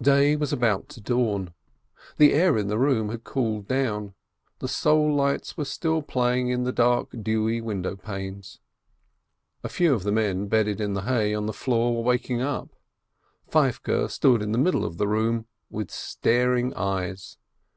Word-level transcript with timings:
Day 0.00 0.36
was 0.36 0.52
about 0.52 0.88
to 0.90 1.00
dawn. 1.00 1.52
The 2.16 2.32
air 2.34 2.56
in 2.56 2.68
the 2.68 2.78
room 2.78 3.08
had 3.08 3.24
cooled 3.24 3.66
down; 3.66 4.14
the 4.60 4.68
soul 4.68 5.12
lights 5.12 5.56
were 5.56 5.64
still 5.64 6.02
playing 6.02 6.50
in 6.50 6.62
the 6.62 6.70
dark, 6.70 7.08
dewy 7.20 7.60
window 7.60 7.96
panes. 7.96 8.60
A 9.64 9.68
few 9.68 9.92
of 9.92 10.04
the 10.04 10.12
men 10.12 10.46
bedded 10.46 10.80
in 10.80 10.92
the 10.94 11.02
hay 11.02 11.34
on 11.34 11.46
the 11.46 11.52
floor 11.52 11.96
were 11.96 12.02
waking 12.02 12.40
up. 12.40 12.76
Feivke 13.50 14.08
stood 14.08 14.40
in 14.40 14.52
the 14.52 14.56
middle 14.56 14.84
of 14.84 14.98
the 14.98 15.08
room 15.08 15.46
with 15.68 15.90
staring 15.90 16.72
eyes. 16.74 17.36